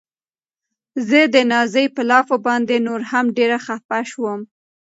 [1.07, 4.39] زه د نازيې په لافو باندې نوره هم ډېره خپه شوم.